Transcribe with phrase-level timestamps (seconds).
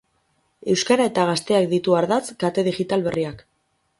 [0.75, 3.45] Euskara eta gazteak ditu ardatz kate digital berriak.